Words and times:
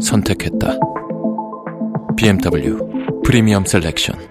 선택했다. 0.00 0.78
BMW 2.16 2.78
프리미엄 3.24 3.64
셀렉션. 3.64 4.30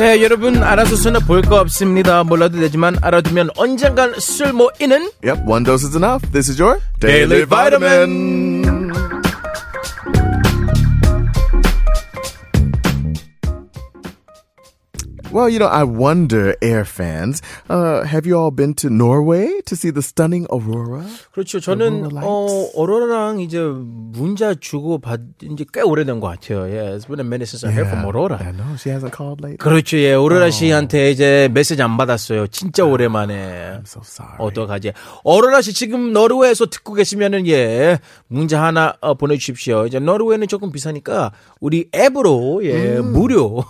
네, 0.00 0.22
여러분 0.22 0.62
알아서서는 0.62 1.20
볼거 1.26 1.60
없습니다. 1.60 2.24
몰라도 2.24 2.58
되지만 2.58 2.96
알아두면 3.02 3.50
언젠간 3.58 4.14
쓸모 4.18 4.70
있는 4.80 5.10
Yep, 5.22 5.42
one 5.46 5.62
dose 5.62 5.86
is 5.86 5.94
enough. 5.94 6.26
This 6.32 6.50
is 6.50 6.58
your 6.58 6.80
Daily 7.00 7.44
Vitamin. 7.44 8.59
Well, 15.32 15.48
you 15.48 15.60
know, 15.60 15.68
I 15.68 15.84
wonder, 15.84 16.56
air 16.60 16.84
fans, 16.84 17.40
uh, 17.68 18.02
have 18.02 18.26
you 18.26 18.36
all 18.36 18.50
been 18.50 18.74
to 18.82 18.90
Norway 18.90 19.60
to 19.66 19.76
see 19.76 19.90
the 19.90 20.02
stunning 20.02 20.44
aurora? 20.50 21.06
그렇죠. 21.32 21.60
저는 21.60 22.10
Aurora 22.10 22.24
어. 22.26 22.70
오로라랑 22.74 23.38
이제 23.38 23.60
문자 23.60 24.54
주고 24.54 24.98
받은 24.98 25.56
지꽤 25.56 25.82
오래된 25.82 26.18
것 26.18 26.26
같아요. 26.26 26.62
Yeah, 26.66 26.96
it's 26.96 27.06
been 27.06 27.20
a 27.20 27.24
minute 27.24 27.46
since 27.48 27.62
I 27.62 27.70
heard 27.70 27.86
from 27.88 28.04
Aurora. 28.04 28.38
I 28.42 28.50
know 28.50 28.74
she 28.74 28.90
hasn't 28.90 29.14
called 29.14 29.40
lately. 29.40 29.58
그렇죠. 29.58 29.98
예, 29.98 30.14
오로라 30.14 30.50
씨한테 30.50 31.12
이제 31.12 31.48
메시지 31.54 31.80
안 31.80 31.96
받았어요. 31.96 32.48
진짜 32.48 32.84
오랜만에. 32.84 33.78
I'm 33.78 33.86
so 33.86 34.02
sorry. 34.04 34.34
어떡하지? 34.40 34.94
어로라 35.22 35.62
씨 35.62 35.72
지금 35.72 36.12
노르웨이에서 36.12 36.66
듣고 36.66 36.94
계시면은 36.94 37.46
예 37.46 38.00
문자 38.26 38.64
하나 38.64 38.94
어, 39.00 39.14
보내주십시오. 39.14 39.86
이제 39.86 40.00
노르웨이는 40.00 40.48
조금 40.48 40.72
비싸니까 40.72 41.30
우리 41.60 41.88
앱으로 41.94 42.62
예 42.64 42.98
무료 42.98 43.62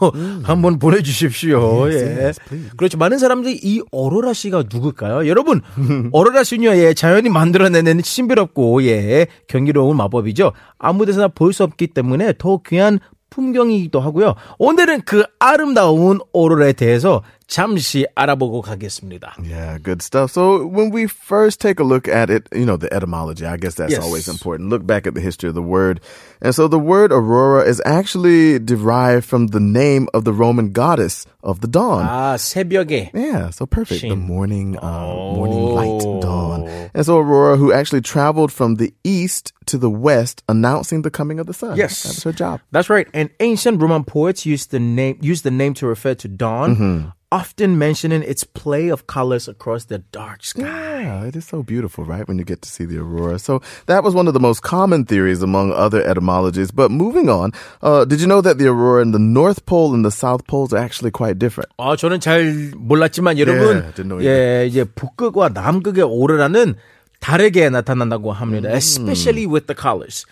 한번 0.43 0.79
보내주십시오. 0.79 1.50
예 1.53 2.23
yes, 2.25 2.41
please. 2.49 2.71
그렇죠. 2.77 2.99
많은 2.99 3.19
사람들이 3.19 3.59
이 3.63 3.83
어로라 3.93 4.33
씨가 4.33 4.65
누굴까요? 4.73 5.29
여러분 5.29 5.61
어로라 6.13 6.45
씨는요 6.45 6.77
예 6.77 6.95
자연이 6.95 7.29
만들어내는 7.29 8.01
신비롭고 8.03 8.85
예 8.85 9.27
경이로운 9.49 9.97
마법이죠. 9.97 10.53
아무데서나 10.79 11.29
볼 11.29 11.53
수 11.53 11.65
없기 11.65 11.89
때문에 11.89 12.35
더 12.39 12.61
귀한 12.67 12.99
풍경이기도 13.31 14.01
하고요. 14.01 14.35
오늘은 14.59 15.03
그 15.05 15.23
아름다운 15.39 16.19
오로라에 16.33 16.73
대해서 16.73 17.23
잠시 17.50 18.08
알아보고 18.16 18.62
가겠습니다. 18.62 19.36
Yeah, 19.42 19.78
good 19.78 20.02
stuff. 20.02 20.32
So 20.32 20.66
when 20.66 20.90
we 20.90 21.06
first 21.06 21.62
take 21.62 21.80
a 21.80 21.84
look 21.84 22.08
at 22.08 22.30
it, 22.32 22.50
you 22.52 22.66
know, 22.66 22.76
the 22.76 22.92
etymology, 22.92 23.46
I 23.46 23.58
guess 23.58 23.76
that's 23.76 23.92
Yes. 23.94 24.02
always 24.04 24.28
important. 24.28 24.70
Look 24.70 24.86
back 24.86 25.06
at 25.06 25.14
the 25.14 25.22
history 25.22 25.48
of 25.48 25.54
the 25.54 25.62
word. 25.62 26.02
And 26.42 26.56
so 26.56 26.68
the 26.68 26.80
word 26.82 27.12
aurora 27.14 27.64
is 27.70 27.82
actually 27.86 28.58
derived 28.58 29.26
from 29.26 29.48
the 29.54 29.60
name 29.60 30.10
of 30.14 30.26
the 30.26 30.34
Roman 30.34 30.72
goddess 30.74 31.26
of 31.44 31.62
the 31.62 31.68
dawn. 31.70 32.02
아 32.10 32.34
새벽에 32.38 33.12
Yeah, 33.14 33.52
so 33.52 33.68
perfect. 33.68 34.02
The 34.02 34.10
Shin. 34.18 34.26
morning, 34.26 34.76
uh, 34.82 35.14
morning 35.38 35.62
light, 35.78 36.02
Oh. 36.02 36.20
dawn. 36.22 36.66
And 36.96 37.06
so 37.06 37.20
Aurora, 37.20 37.58
who 37.58 37.72
actually 37.72 38.02
traveled 38.02 38.52
from 38.52 38.76
the 38.82 38.92
east 39.04 39.54
to 39.68 39.78
the 39.78 39.90
west, 39.90 40.42
announcing 40.50 41.04
the 41.04 41.12
coming 41.12 41.38
of 41.40 41.46
the 41.46 41.54
sun. 41.54 41.78
Yes. 41.78 42.02
that 42.04 42.10
was 42.18 42.24
her 42.24 42.34
job. 42.34 42.60
That's 42.72 42.90
right. 42.90 43.06
And 43.14 43.30
ancient 43.40 43.82
Roman 43.82 44.04
poets 44.04 44.46
used 44.46 44.72
the 44.72 44.80
name 44.80 45.18
used 45.22 45.44
the 45.44 45.52
name 45.54 45.74
to 45.76 45.86
refer 45.86 46.14
to 46.16 46.28
dawn, 46.28 47.14
often 47.32 47.78
mentioning 47.78 48.24
its 48.24 48.44
play 48.44 48.88
of 48.88 49.08
colors 49.08 49.48
across 49.48 49.86
the 49.86 50.00
dark 50.00 50.44
sky. 50.44 50.64
Yeah, 51.04 51.26
it 51.26 51.36
is 51.36 51.46
so 51.46 51.64
beautiful, 51.64 52.06
right? 52.06 52.26
When 52.28 52.38
you 52.40 52.46
get 52.46 52.62
to 52.62 52.70
see 52.70 52.86
the 52.86 53.00
aurora. 53.00 53.40
So 53.40 53.62
that 53.88 54.04
was 54.04 54.14
one 54.14 54.28
of 54.28 54.34
the 54.34 54.40
most 54.40 54.62
common 54.62 55.04
theories 55.06 55.42
among 55.42 55.74
other 55.74 56.02
etymologies. 56.02 56.72
But 56.72 56.92
moving 56.92 57.28
on, 57.30 57.52
uh, 57.82 58.06
did 58.06 58.22
you 58.22 58.28
know 58.28 58.42
that 58.42 58.58
the 58.58 58.68
aurora 58.68 59.02
in 59.02 59.12
the 59.12 59.20
North 59.20 59.66
Pole 59.66 59.94
and 59.94 60.06
the 60.06 60.12
South 60.12 60.48
Poles 60.48 60.72
are 60.74 60.78
actually 60.78 61.12
quite 61.12 61.38
different? 61.38 61.70
아, 61.78 61.96
저는 61.98 62.20
잘 62.22 62.72
몰랐지만 62.78 63.38
여러분, 63.38 63.84
Yeah, 63.84 63.92
didn't 63.92 64.08
know 64.08 64.24
예, 64.24 64.66
이제 64.68 64.86
북극과 64.86 65.50
남극의 65.50 66.04
오로라는 66.04 66.76
다르게 67.20 67.70
나타난다고 67.70 68.32
합니다. 68.32 68.70
Especially 68.70 69.46
with 69.46 69.68
the 69.68 69.76
colors. 69.76 70.26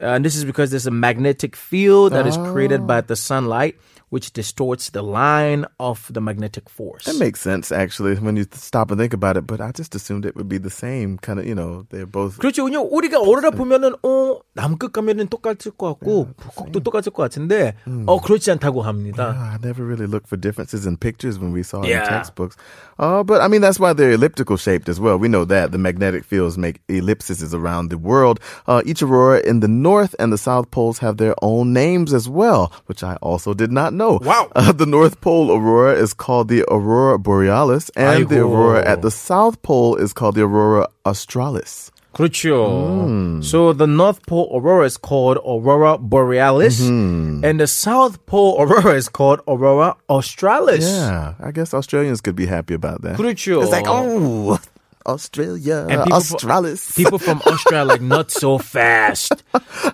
Uh, 0.00 0.06
and 0.16 0.24
this 0.24 0.34
is 0.34 0.44
because 0.44 0.70
there's 0.70 0.86
a 0.86 0.90
magnetic 0.90 1.54
field 1.54 2.12
that 2.12 2.26
is 2.26 2.36
created 2.50 2.86
by 2.88 3.00
the 3.00 3.14
sunlight, 3.14 3.76
which 4.10 4.32
distorts 4.32 4.90
the 4.90 5.00
line 5.00 5.64
of 5.78 6.10
the 6.12 6.20
magnetic 6.20 6.68
force. 6.68 7.04
That 7.04 7.16
makes 7.22 7.40
sense, 7.40 7.70
actually, 7.70 8.16
when 8.16 8.36
you 8.36 8.44
stop 8.52 8.90
and 8.90 8.98
think 8.98 9.14
about 9.14 9.36
it. 9.36 9.46
But 9.46 9.60
I 9.60 9.70
just 9.70 9.94
assumed 9.94 10.26
it 10.26 10.34
would 10.34 10.48
be 10.48 10.58
the 10.58 10.70
same 10.74 11.18
kind 11.18 11.38
of, 11.38 11.46
you 11.46 11.54
know, 11.54 11.86
they're 11.90 12.04
both. 12.10 12.38
그렇죠. 12.38 12.64
그냥 12.64 12.88
우리가 12.90 13.20
오로라 13.20 13.50
보면은 13.52 13.94
어 14.02 14.40
남극 14.54 14.92
가면은 14.92 15.28
똑같을 15.28 15.70
것 15.78 15.94
같고 15.94 16.30
북극도 16.36 16.80
똑같을 16.80 17.12
것 17.12 17.22
같은데 17.22 17.74
어 18.06 18.20
그렇지 18.20 18.50
않다고 18.50 18.82
합니다. 18.82 19.34
Ah, 19.38 19.52
I 19.54 19.58
never 19.62 19.84
really 19.86 20.06
looked 20.08 20.26
for 20.26 20.36
differences 20.36 20.84
in 20.84 20.96
pictures 20.96 21.38
when 21.38 21.52
we 21.52 21.62
saw 21.62 21.82
it 21.82 21.88
Yeah. 21.88 22.02
in 22.02 22.08
textbooks. 22.10 22.56
Uh, 22.98 23.22
but 23.22 23.40
I 23.40 23.46
mean, 23.48 23.60
that's 23.62 23.78
why 23.78 23.92
they're 23.94 24.12
elliptical 24.12 24.56
shaped 24.58 24.88
as 24.90 24.98
well. 24.98 25.16
We 25.16 25.28
know 25.28 25.44
that 25.46 25.70
the 25.72 25.78
magnetic 25.78 26.24
fields 26.24 26.58
make 26.58 26.80
ellipses 26.88 27.54
around 27.54 27.88
the 27.90 27.98
world. 27.98 28.40
Uh, 28.66 28.82
each 28.84 29.00
aurora 29.02 29.40
in 29.40 29.60
the 29.60 29.68
north 29.86 30.14
and 30.18 30.32
the 30.32 30.38
south 30.38 30.70
poles 30.70 30.98
have 30.98 31.16
their 31.16 31.34
own 31.42 31.72
names 31.72 32.12
as 32.12 32.28
well, 32.28 32.72
which 32.86 33.02
I 33.02 33.16
also 33.22 33.54
did 33.54 33.72
not 33.72 33.92
know. 33.92 34.18
Wow. 34.22 34.50
Uh, 34.54 34.72
the 34.72 34.86
North 34.86 35.20
Pole 35.20 35.50
aurora 35.50 35.94
is 35.94 36.14
called 36.14 36.48
the 36.48 36.64
aurora 36.70 37.18
borealis, 37.18 37.90
and 37.96 38.28
the 38.28 38.36
아이고. 38.36 38.48
aurora 38.48 38.84
at 38.86 39.02
the 39.02 39.10
south 39.10 39.60
pole 39.62 39.96
is 39.96 40.12
called 40.12 40.34
the 40.34 40.42
aurora 40.42 40.88
australis. 41.06 41.90
그렇죠. 42.14 43.42
So 43.42 43.72
the 43.72 43.86
North 43.86 44.26
Pole 44.26 44.50
aurora 44.52 44.84
is 44.84 44.98
called 44.98 45.38
aurora 45.38 45.96
borealis, 45.96 46.80
and 46.80 47.58
the 47.58 47.66
South 47.66 48.24
Pole 48.26 48.60
aurora 48.60 48.94
is 48.94 49.08
called 49.08 49.40
aurora 49.48 49.96
australis. 50.10 50.84
Yeah, 50.84 51.34
I 51.40 51.52
guess 51.52 51.72
Australians 51.72 52.20
could 52.20 52.36
be 52.36 52.44
happy 52.44 52.74
about 52.74 53.00
that. 53.02 53.16
그렇죠. 53.16 53.62
It's 53.62 53.72
like, 53.72 53.86
oh, 53.88 54.58
Australia, 55.07 55.87
And 55.89 56.03
people 56.03 56.13
Australis. 56.13 56.91
People 56.95 57.17
from 57.19 57.41
Australia 57.47 57.81
are 57.83 57.85
like 57.85 58.01
not 58.01 58.29
so 58.31 58.57
fast. 58.57 59.43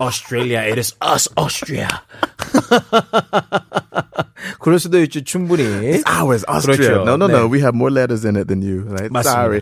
Australia, 0.01 0.61
it 0.65 0.77
is 0.77 0.93
us, 1.01 1.29
Austria. 1.37 1.87
그럴 4.59 4.79
수도 4.79 4.99
있죠, 5.03 5.21
충분히. 5.23 5.63
ours, 6.05 6.43
Austria. 6.47 6.77
그렇죠. 6.77 7.03
No, 7.05 7.15
no, 7.15 7.27
no. 7.27 7.47
네. 7.47 7.51
We 7.51 7.59
have 7.61 7.75
more 7.75 7.91
letters 7.91 8.25
in 8.25 8.35
it 8.35 8.47
than 8.47 8.61
you. 8.61 8.83
Right? 8.89 9.09
맞습니다. 9.11 9.29
Sorry. 9.31 9.61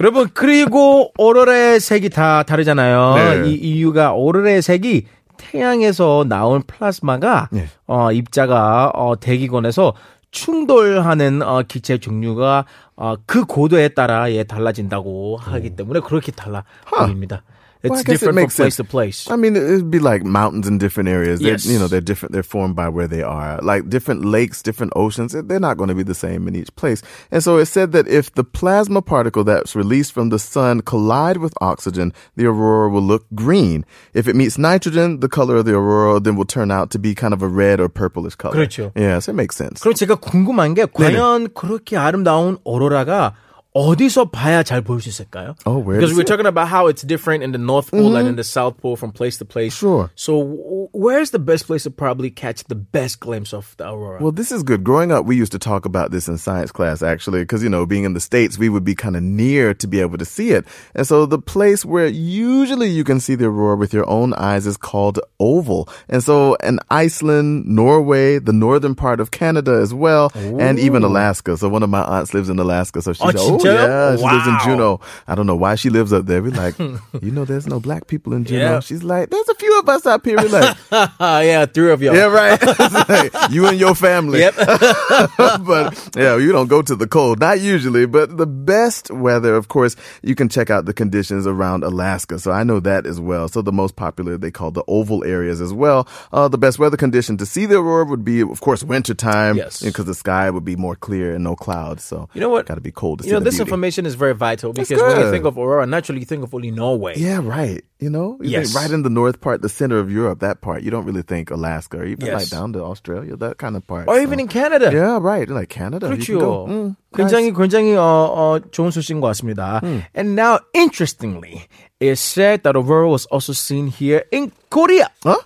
여러분 0.00 0.28
그리고 0.32 1.10
오로라의 1.18 1.80
색이 1.80 2.10
다 2.10 2.44
다르잖아요. 2.44 3.14
네. 3.42 3.50
이 3.50 3.54
이유가 3.54 4.12
오로라의 4.12 4.62
색이 4.62 5.06
태양에서 5.38 6.24
나온 6.28 6.62
플라즈마가 6.62 7.48
네. 7.50 7.68
어, 7.86 8.12
입자가 8.12 8.92
어, 8.94 9.18
대기권에서 9.18 9.94
충돌하는 10.30 11.42
어, 11.42 11.62
기체 11.62 11.98
종류가 11.98 12.66
어, 12.96 13.14
그 13.26 13.44
고도에 13.44 13.88
따라 13.88 14.30
예, 14.32 14.44
달라진다고 14.44 15.36
하기 15.36 15.76
때문에 15.76 16.00
그렇게 16.00 16.32
달라 16.32 16.64
보입니다. 16.96 17.42
It's 17.83 17.89
Well, 17.91 17.99
I 17.99 18.03
guess 18.03 18.07
it 18.07 18.11
different 18.23 18.35
from 18.39 18.43
makes 18.43 18.55
place 18.55 18.75
sense. 18.75 18.87
to 18.87 18.89
place. 18.89 19.29
I 19.29 19.35
mean, 19.35 19.57
it'd 19.57 19.91
be 19.91 19.99
like 19.99 20.23
mountains 20.23 20.69
in 20.69 20.77
different 20.77 21.09
areas. 21.09 21.41
They're, 21.41 21.59
Yes. 21.59 21.65
You 21.65 21.77
know, 21.77 21.87
they're 21.91 21.99
different. 21.99 22.31
They're 22.31 22.41
formed 22.41 22.77
by 22.77 22.87
where 22.87 23.09
they 23.11 23.23
are. 23.23 23.59
Like 23.61 23.89
different 23.89 24.23
lakes, 24.23 24.61
different 24.63 24.93
oceans. 24.95 25.33
They're 25.35 25.59
not 25.59 25.75
going 25.75 25.89
to 25.89 25.93
be 25.93 26.01
the 26.03 26.15
same 26.15 26.47
in 26.47 26.55
each 26.55 26.73
place. 26.77 27.03
And 27.29 27.43
so 27.43 27.57
it 27.57 27.65
said 27.65 27.91
that 27.91 28.07
if 28.07 28.31
the 28.35 28.45
plasma 28.45 29.01
particle 29.01 29.43
that's 29.43 29.75
released 29.75 30.13
from 30.13 30.29
the 30.29 30.39
sun 30.39 30.79
collide 30.79 31.43
with 31.43 31.51
oxygen, 31.59 32.13
the 32.37 32.45
aurora 32.45 32.87
will 32.87 33.03
look 33.03 33.25
green. 33.35 33.83
If 34.13 34.29
it 34.29 34.35
meets 34.37 34.57
nitrogen, 34.57 35.19
the 35.19 35.27
color 35.27 35.57
of 35.57 35.65
the 35.65 35.75
aurora 35.75 36.21
then 36.21 36.37
will 36.37 36.47
turn 36.47 36.71
out 36.71 36.89
to 36.91 36.99
be 36.99 37.13
kind 37.13 37.33
of 37.33 37.41
a 37.43 37.49
red 37.49 37.81
or 37.81 37.89
purplish 37.89 38.35
color. 38.35 38.55
그렇죠. 38.55 38.93
Yeah, 38.95 39.19
so 39.19 39.31
it 39.31 39.35
makes 39.35 39.57
sense. 39.57 39.81
그럼 39.83 39.91
제가 39.93 40.15
궁금한 40.23 40.73
게 40.73 40.85
과연 40.85 41.49
그렇게 41.53 41.97
아름다운 41.97 42.57
오로라가 42.63 43.35
어디서 43.77 44.25
봐야 44.29 44.61
잘 44.61 44.83
볼 44.83 45.01
수 45.01 45.09
있을까요? 45.09 45.55
Oh, 45.65 45.79
where 45.79 45.97
Because 45.97 46.11
to 46.11 46.15
we're 46.15 46.21
see 46.21 46.21
it? 46.21 46.27
talking 46.27 46.45
about 46.45 46.67
how 46.67 46.85
it's 46.85 47.01
different 47.01 47.41
in 47.41 47.53
the 47.53 47.57
North 47.57 47.89
Pole 47.89 48.15
and 48.17 48.27
in 48.27 48.35
the 48.35 48.43
South 48.43 48.77
Pole 48.77 48.95
from 48.95 49.11
place 49.11 49.39
to 49.39 49.45
place. 49.45 49.73
Sure. 49.73 50.11
So 50.13 50.43
w- 50.45 50.89
where's 50.93 51.31
the 51.31 51.39
best 51.39 51.65
place 51.65 51.81
to 51.85 51.89
probably 51.89 52.29
catch 52.29 52.63
the 52.65 52.75
best 52.75 53.19
glimpse 53.19 53.51
of 53.51 53.73
the 53.81 53.89
aurora? 53.89 54.21
Well, 54.21 54.31
this 54.31 54.51
is 54.51 54.61
good. 54.61 54.83
Growing 54.83 55.11
up, 55.11 55.25
we 55.25 55.35
used 55.35 55.51
to 55.53 55.57
talk 55.57 55.85
about 55.89 56.11
this 56.11 56.27
in 56.27 56.37
science 56.37 56.71
class, 56.71 57.01
actually, 57.01 57.41
because, 57.41 57.63
you 57.63 57.69
know, 57.69 57.87
being 57.87 58.03
in 58.03 58.13
the 58.13 58.19
States, 58.21 58.59
we 58.59 58.69
would 58.69 58.83
be 58.85 58.93
kind 58.93 59.15
of 59.17 59.23
near 59.23 59.73
to 59.73 59.87
be 59.87 60.01
able 60.01 60.19
to 60.19 60.25
see 60.25 60.51
it. 60.51 60.65
And 60.93 61.07
so 61.07 61.25
the 61.25 61.39
place 61.41 61.83
where 61.83 62.05
usually 62.05 62.89
you 62.93 63.03
can 63.03 63.19
see 63.19 63.33
the 63.33 63.45
aurora 63.49 63.75
with 63.75 63.91
your 63.91 64.07
own 64.07 64.35
eyes 64.35 64.67
is 64.67 64.77
called 64.77 65.17
oval. 65.39 65.89
And 66.09 66.21
so 66.21 66.53
in 66.61 66.77
Iceland, 66.91 67.65
Norway, 67.65 68.37
the 68.37 68.53
northern 68.53 68.93
part 68.93 69.19
of 69.19 69.31
Canada 69.31 69.81
as 69.81 69.95
well, 69.95 70.29
and 70.35 70.77
even 70.77 71.01
Alaska. 71.01 71.57
So 71.57 71.69
one 71.69 71.81
of 71.81 71.89
my 71.89 72.03
aunts 72.03 72.35
lives 72.35 72.49
in 72.49 72.59
Alaska. 72.59 73.01
So 73.01 73.13
she 73.13 73.23
Oh, 73.23 73.63
Juneau? 73.72 73.88
Yeah, 73.88 74.16
she 74.16 74.22
wow. 74.22 74.32
lives 74.34 74.46
in 74.46 74.58
Juneau. 74.64 75.00
I 75.26 75.34
don't 75.34 75.46
know 75.46 75.56
why 75.56 75.74
she 75.74 75.90
lives 75.90 76.12
up 76.12 76.26
there. 76.26 76.42
We're 76.42 76.52
like, 76.52 76.78
you 76.78 77.30
know, 77.30 77.44
there's 77.44 77.66
no 77.66 77.80
black 77.80 78.06
people 78.06 78.32
in 78.32 78.44
Juneau. 78.44 78.80
She's 78.80 79.02
like, 79.02 79.30
there's 79.30 79.48
a 79.48 79.54
few 79.54 79.78
of 79.78 79.88
us 79.88 80.06
up 80.06 80.24
here. 80.24 80.36
We're 80.38 80.48
like, 80.48 80.76
yeah, 81.20 81.66
three 81.66 81.90
of 81.90 82.02
y'all. 82.02 82.14
Yeah, 82.14 82.26
right. 82.26 82.60
like, 83.08 83.50
you 83.50 83.66
and 83.66 83.78
your 83.78 83.94
family. 83.94 84.40
Yep. 84.40 84.54
but 84.56 86.10
yeah, 86.16 86.36
you 86.36 86.52
don't 86.52 86.68
go 86.68 86.82
to 86.82 86.96
the 86.96 87.06
cold. 87.06 87.40
Not 87.40 87.60
usually, 87.60 88.06
but 88.06 88.36
the 88.36 88.46
best 88.46 89.10
weather, 89.10 89.54
of 89.54 89.68
course, 89.68 89.96
you 90.22 90.34
can 90.34 90.48
check 90.48 90.70
out 90.70 90.84
the 90.84 90.94
conditions 90.94 91.46
around 91.46 91.84
Alaska. 91.84 92.38
So 92.38 92.52
I 92.52 92.64
know 92.64 92.80
that 92.80 93.06
as 93.06 93.20
well. 93.20 93.48
So 93.48 93.62
the 93.62 93.72
most 93.72 93.96
popular 93.96 94.36
they 94.36 94.50
call 94.50 94.70
the 94.70 94.84
oval 94.88 95.24
areas 95.24 95.60
as 95.60 95.72
well. 95.72 96.08
Uh, 96.32 96.48
the 96.48 96.58
best 96.58 96.78
weather 96.78 96.96
condition 96.96 97.36
to 97.38 97.46
see 97.46 97.66
the 97.66 97.78
aurora 97.78 98.04
would 98.04 98.24
be, 98.24 98.40
of 98.40 98.60
course, 98.60 98.82
wintertime. 98.82 99.56
Yes. 99.56 99.82
Because 99.82 100.04
the 100.04 100.14
sky 100.14 100.50
would 100.50 100.64
be 100.64 100.76
more 100.76 100.96
clear 100.96 101.34
and 101.34 101.44
no 101.44 101.56
clouds. 101.56 102.04
So 102.04 102.28
you 102.34 102.40
know 102.40 102.48
what? 102.48 102.66
Got 102.66 102.76
to 102.76 102.80
be 102.80 102.92
cold. 102.92 103.20
To 103.20 103.26
you 103.26 103.32
know, 103.32 103.40
this 103.40 103.57
this 103.57 103.57
beauty. 103.57 103.69
information 103.69 104.05
is 104.05 104.15
very 104.15 104.33
vital 104.35 104.73
because 104.73 104.89
when 104.91 104.99
you 104.99 105.23
good. 105.23 105.31
think 105.31 105.45
of 105.45 105.57
aurora, 105.57 105.85
naturally 105.85 106.19
you 106.19 106.25
think 106.25 106.43
of 106.43 106.53
only 106.53 106.69
Norway. 106.71 107.13
Yeah, 107.17 107.41
right. 107.41 107.81
You 107.99 108.09
know, 108.09 108.37
you 108.41 108.51
Yes. 108.51 108.73
think 108.73 108.83
right 108.83 108.91
in 108.91 109.03
the 109.03 109.09
north 109.09 109.39
part, 109.39 109.61
the 109.61 109.69
center 109.69 109.97
of 109.97 110.11
Europe, 110.11 110.39
that 110.41 110.59
part. 110.61 110.83
You 110.83 110.91
don't 110.91 111.05
really 111.05 111.23
think 111.23 111.49
Alaska 111.49 111.97
or 111.99 112.05
even 112.05 112.25
Yes. 112.25 112.35
like 112.35 112.49
down 112.51 112.73
to 112.73 112.83
Australia, 112.83 113.37
that 113.37 113.57
kind 113.57 113.75
of 113.77 113.87
part. 113.87 114.09
Or 114.11 114.15
So- 114.15 114.21
even 114.21 114.39
in 114.43 114.47
Canada. 114.51 114.91
Yeah, 114.91 115.17
right. 115.21 115.47
Like 115.47 115.69
Canada. 115.69 116.11
you 116.11 116.17
can 116.19 116.37
go. 116.39 116.67
그렇죠. 116.67 116.67
Mm, 116.67 116.95
굉장히 117.15 117.53
굉장히 117.53 117.95
어, 117.95 118.03
어, 118.27 118.59
좋은 118.71 118.91
소식인 118.91 119.21
것 119.21 119.27
같습니다. 119.31 119.79
And 120.13 120.35
now, 120.35 120.59
interestingly, 120.73 121.67
it 121.99 122.17
said 122.17 122.63
that 122.63 122.75
aurora 122.75 123.07
was 123.07 123.25
also 123.31 123.53
seen 123.53 123.87
here 123.87 124.23
in 124.31 124.51
Korea. 124.69 125.07
Huh? 125.23 125.39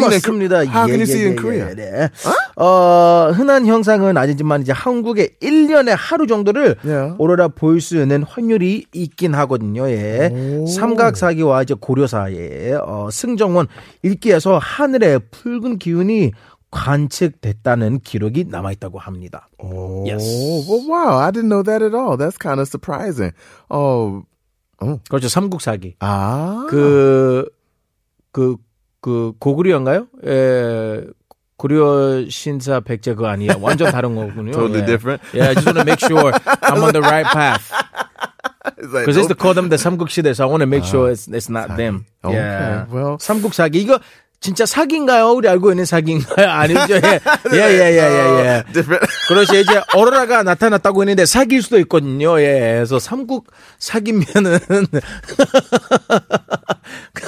맞습니다. 0.00 0.64
How 0.66 0.86
can 0.86 1.00
예, 1.00 1.02
you 1.02 1.02
see 1.04 1.22
예, 1.22 1.26
in 1.26 1.32
예, 1.32 1.36
Korea? 1.40 1.70
예, 1.70 1.74
네. 1.74 2.10
어, 2.56 3.30
흔한 3.34 3.66
형상은 3.66 4.16
아니지만 4.16 4.62
이제 4.62 4.72
한국에 4.72 5.36
1년에 5.40 5.94
하루 5.96 6.26
정도를 6.26 6.76
Yeah. 6.84 7.14
오로라 7.18 7.48
보일 7.48 7.80
수 7.80 8.00
있는 8.00 8.22
확률이 8.22 8.86
있긴 8.92 9.34
하거든요. 9.34 9.88
예. 9.90 10.30
삼각사기와 10.68 11.62
이제 11.62 11.74
고려사의 11.78 12.74
어, 12.82 13.08
승정원 13.10 13.66
일기에서 14.02 14.58
하늘에 14.58 15.18
붉은 15.18 15.78
기운이 15.78 16.32
관측됐다는 16.70 18.00
기록이 18.00 18.46
남아 18.48 18.72
있다고 18.72 18.98
합니다. 18.98 19.48
Oh, 19.58 20.04
Yes. 20.10 20.24
well, 20.68 20.84
wow. 20.88 21.18
I 21.18 21.30
didn't 21.30 21.48
know 21.48 21.62
that 21.62 21.82
at 21.84 21.94
all. 21.94 22.16
That's 22.16 22.36
kind 22.36 22.58
of 22.60 22.66
surprising. 22.68 23.32
Oh, 23.70 24.22
그렇죠. 25.08 25.28
삼국사기. 25.28 25.94
ah. 26.00 26.66
그, 26.68 27.48
그, 28.32 28.56
그, 29.04 29.34
고구려인가요? 29.38 30.06
예, 30.26 31.04
고려 31.58 32.24
신사 32.30 32.80
백제 32.80 33.12
그거 33.12 33.28
아니에요. 33.28 33.52
완전 33.60 33.92
다른 33.92 34.14
거군요. 34.14 34.52
Totally 34.52 34.80
예. 34.80 34.86
different. 34.86 35.20
Yeah, 35.34 35.50
I 35.50 35.54
just 35.54 35.66
want 35.68 35.76
to 35.76 35.84
make 35.84 36.00
sure 36.00 36.32
I'm 36.64 36.80
on 36.80 36.94
the 36.96 37.02
right 37.04 37.26
path. 37.28 37.68
It's 38.80 38.88
Because 38.88 39.18
used 39.18 39.28
to 39.28 39.34
call 39.36 39.52
them 39.52 39.68
the 39.68 39.76
삼국시대, 39.76 40.32
so 40.32 40.44
I 40.44 40.48
want 40.48 40.62
to 40.62 40.66
make 40.66 40.84
sure 40.88 41.10
it's, 41.12 41.28
it's 41.28 41.50
not 41.52 41.76
them. 41.76 42.06
Okay, 42.24 42.32
Yeah. 42.32 42.86
well. 42.90 43.18
삼국사기. 43.20 43.76
이거 43.76 44.00
진짜 44.40 44.64
사기인가요? 44.64 45.32
우리 45.36 45.48
알고 45.48 45.70
있는 45.72 45.84
사기인가요? 45.84 46.48
아니죠? 46.48 46.94
예, 46.96 47.20
예, 47.52 47.60
예, 47.60 47.80
예, 47.92 48.00
예. 48.00 48.40
예. 48.40 48.72
different. 48.72 49.04
그렇지 49.28 49.60
이제 49.60 49.82
오로라가 49.96 50.42
나타났다고 50.42 51.02
했는데 51.02 51.26
사기일 51.26 51.60
수도 51.62 51.78
있거든요. 51.80 52.40
예. 52.40 52.76
그래서 52.76 52.98
삼국 52.98 53.52
사기면은 53.78 54.58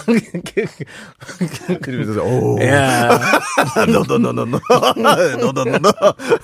It 0.08 1.98
was 1.98 2.06
just, 2.06 2.18
oh, 2.20 2.58
야. 2.60 3.40
no, 3.86 4.02
no, 4.02 4.16
no, 4.16 4.32
no, 4.32 4.44
no, 4.44 4.60
no, 4.96 5.50
no, 5.52 5.64
no, 5.64 5.78
no. 5.78 6.12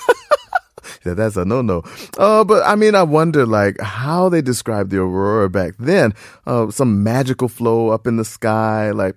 Yeah, 1.04 1.14
that's 1.14 1.36
a 1.36 1.44
no-no. 1.44 1.82
Uh, 2.16 2.44
but 2.44 2.62
I 2.64 2.76
mean, 2.76 2.94
I 2.94 3.02
wonder, 3.02 3.44
like, 3.44 3.80
how 3.80 4.28
they 4.28 4.40
described 4.40 4.90
the 4.90 4.98
aurora 4.98 5.50
back 5.50 5.74
then. 5.78 6.14
Uh, 6.46 6.70
some 6.70 7.02
magical 7.02 7.48
flow 7.48 7.88
up 7.88 8.06
in 8.06 8.16
the 8.16 8.24
sky, 8.24 8.90
like. 8.90 9.16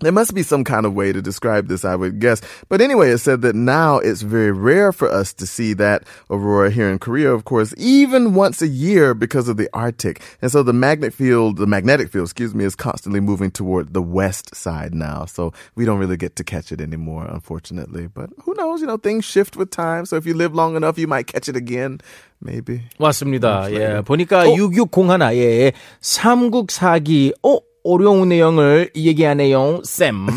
There 0.00 0.12
must 0.12 0.34
be 0.34 0.42
some 0.42 0.64
kind 0.64 0.86
of 0.86 0.94
way 0.94 1.12
to 1.12 1.20
describe 1.20 1.68
this, 1.68 1.84
I 1.84 1.94
would 1.94 2.20
guess. 2.20 2.40
But 2.70 2.80
anyway, 2.80 3.10
it 3.10 3.18
said 3.18 3.42
that 3.42 3.54
now 3.54 3.98
it's 3.98 4.22
very 4.22 4.50
rare 4.50 4.92
for 4.92 5.10
us 5.10 5.34
to 5.34 5.46
see 5.46 5.74
that 5.74 6.04
aurora 6.30 6.70
here 6.70 6.88
in 6.88 6.98
Korea, 6.98 7.30
of 7.34 7.44
course, 7.44 7.74
even 7.76 8.32
once 8.32 8.62
a 8.62 8.66
year 8.66 9.12
because 9.12 9.46
of 9.46 9.58
the 9.58 9.68
Arctic. 9.74 10.22
And 10.40 10.50
so 10.50 10.62
the 10.62 10.72
magnetic 10.72 11.12
field, 11.12 11.58
the 11.58 11.66
magnetic 11.66 12.08
field, 12.08 12.28
excuse 12.28 12.54
me, 12.54 12.64
is 12.64 12.74
constantly 12.74 13.20
moving 13.20 13.50
toward 13.50 13.92
the 13.92 14.00
west 14.00 14.54
side 14.54 14.94
now. 14.94 15.26
So 15.26 15.52
we 15.74 15.84
don't 15.84 15.98
really 15.98 16.16
get 16.16 16.34
to 16.36 16.44
catch 16.44 16.72
it 16.72 16.80
anymore, 16.80 17.26
unfortunately. 17.26 18.06
But 18.06 18.30
who 18.44 18.54
knows? 18.54 18.80
You 18.80 18.86
know, 18.86 18.96
things 18.96 19.26
shift 19.26 19.54
with 19.54 19.70
time. 19.70 20.06
So 20.06 20.16
if 20.16 20.24
you 20.24 20.32
live 20.32 20.54
long 20.54 20.76
enough, 20.76 20.96
you 20.96 21.08
might 21.08 21.26
catch 21.26 21.46
it 21.46 21.56
again. 21.56 22.00
Maybe. 22.40 22.84
맞습니다. 22.98 23.70
예. 23.72 24.00
보니까 24.00 24.46
6601 24.46 25.34
예. 25.34 25.72
삼국 26.00 26.70
사기. 26.70 27.34
어? 27.42 27.58
어려운 27.85 28.29
내용을 28.29 28.89
얘기하네요. 28.95 29.81
쌤. 29.83 30.25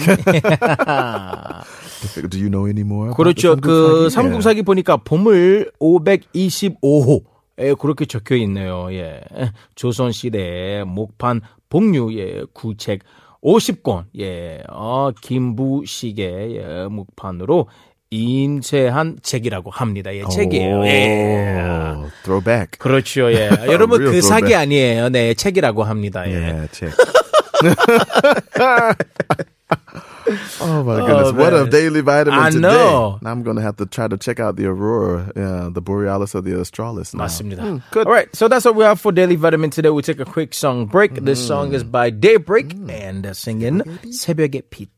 Do 2.31 2.39
you 2.39 2.49
know 2.51 2.69
any 2.69 2.83
more? 2.83 3.13
그렇죠. 3.15 3.57
그 3.57 4.09
삼국사기? 4.09 4.11
삼국 4.11 4.43
사기 4.43 4.63
보니까 4.63 4.99
보물 4.99 5.73
525호. 5.81 7.25
에 7.61 7.75
그렇게 7.75 8.05
적혀 8.07 8.37
있네요. 8.37 8.87
예. 8.93 9.21
조선 9.75 10.13
시대 10.13 10.85
목판 10.87 11.41
복류 11.69 12.17
예, 12.17 12.45
구책 12.53 13.01
50권. 13.43 14.05
예. 14.21 14.63
어, 14.71 15.11
김부식의 15.21 16.57
예, 16.57 16.87
목판으로 16.89 17.67
인쇄한 18.11 19.19
책이라고 19.23 19.71
합니다. 19.71 20.15
예, 20.15 20.23
책이에요. 20.25 20.85
예. 20.87 21.97
Throwback. 22.23 22.79
그렇죠. 22.79 23.33
예. 23.33 23.51
여러분 23.67 23.99
그 24.05 24.23
사기. 24.23 24.55
아니에요. 24.55 25.09
네, 25.09 25.35
책이라고 25.35 25.83
합니다. 25.83 26.31
예. 26.31 26.37
Yeah, 26.37 26.69
check. 26.73 26.97
oh 30.62 30.84
my 30.84 31.00
goodness! 31.06 31.32
what 31.34 31.54
a 31.54 31.64
man. 31.64 31.70
daily 31.70 32.02
vitamin 32.02 32.40
I 32.40 32.50
today. 32.50 32.62
know. 32.62 33.20
Now 33.22 33.32
I'm 33.32 33.44
gonna 33.44 33.62
have 33.62 33.78
to 33.78 33.86
try 33.86 34.08
to 34.08 34.18
check 34.18 34.40
out 34.40 34.56
the 34.56 34.66
aurora, 34.68 35.32
yeah, 35.36 35.70
the 35.72 35.82
borealis 35.82 36.36
or 36.36 36.42
the 36.42 36.60
australis. 36.60 37.14
Now. 37.14 37.26
맞습니다. 37.26 37.82
good. 37.92 38.08
All 38.08 38.14
right, 38.14 38.34
so 38.36 38.48
that's 38.48 38.66
what 38.66 38.76
we 38.76 38.84
have 38.84 39.00
for 39.00 39.12
Daily 39.12 39.36
Vitamin 39.36 39.70
today. 39.70 39.90
We 39.90 40.02
take 40.02 40.20
a 40.20 40.26
quick 40.26 40.54
song 40.54 40.86
break. 40.86 41.16
This 41.16 41.46
song 41.46 41.74
is 41.74 41.84
by 41.84 42.10
Daybreak 42.10 42.74
and 42.90 43.24
they're 43.24 43.34
singing 43.34 43.80
새벽의 44.12 44.64
빛. 44.70 44.90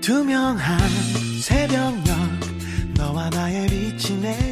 투명한 0.00 0.78
새벽녘 1.42 2.04
너와 2.96 3.30
나의 3.30 3.66
빛이 3.68 4.20
내리 4.20 4.51